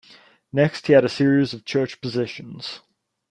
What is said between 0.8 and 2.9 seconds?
he had a series of church positions.